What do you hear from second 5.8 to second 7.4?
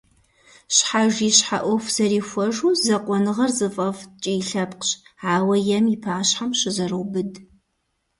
и пащхьэм щызэроубыд.